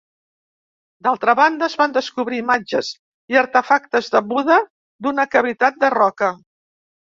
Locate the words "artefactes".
3.43-4.11